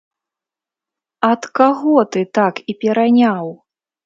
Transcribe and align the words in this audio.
Ад 1.31 1.41
каго 1.59 1.93
ты 2.17 2.25
так 2.39 2.63
і 2.73 2.77
пераняў?! 2.81 3.45